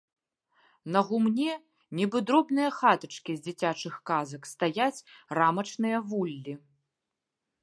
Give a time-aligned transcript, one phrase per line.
[0.93, 1.51] На гумне,
[1.99, 5.05] нібы дробныя хатачкі з дзіцячых казак, стаяць
[5.41, 6.53] рамачныя вуллі.